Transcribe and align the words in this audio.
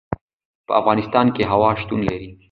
په 0.67 0.73
افغانستان 0.81 1.25
کې 1.35 1.43
هوا 1.51 1.69
شتون 1.81 1.99
لري. 2.09 2.29